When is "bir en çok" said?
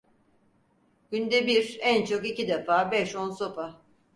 1.47-2.25